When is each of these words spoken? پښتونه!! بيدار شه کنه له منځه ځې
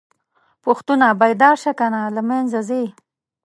پښتونه!! 0.63 1.07
بيدار 1.21 1.55
شه 1.63 1.71
کنه 1.79 2.01
له 2.15 2.21
منځه 2.29 2.59
ځې 2.69 2.83